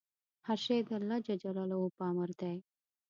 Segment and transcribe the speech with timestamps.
[0.47, 0.89] هر شی د
[1.63, 2.57] الله په امر دی.